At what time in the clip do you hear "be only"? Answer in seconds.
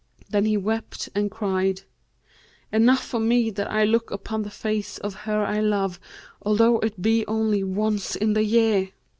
7.03-7.63